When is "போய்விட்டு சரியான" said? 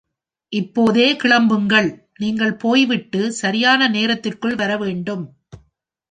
2.55-3.89